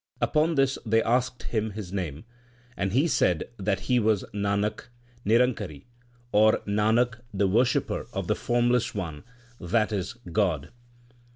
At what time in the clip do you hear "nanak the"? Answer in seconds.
6.65-7.47